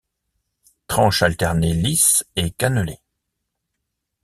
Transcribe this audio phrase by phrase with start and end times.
[0.87, 2.97] Tranche alternée Lisse et Cannelée.